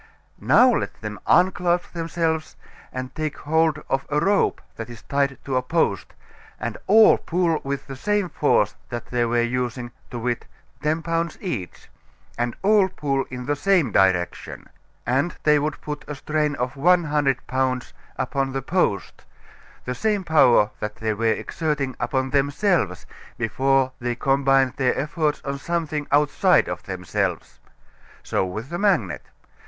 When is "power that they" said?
20.23-21.13